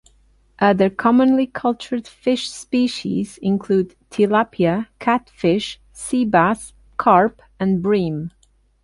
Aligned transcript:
Other 0.57 0.89
commonly 0.89 1.45
cultured 1.45 2.07
fish 2.07 2.49
species 2.49 3.37
include: 3.37 3.93
tilapia, 4.09 4.87
catfish, 4.97 5.79
sea 5.93 6.25
bass, 6.25 6.73
carp 6.97 7.39
and 7.59 7.83
bream. 7.83 8.31